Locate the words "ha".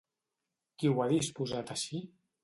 1.03-1.05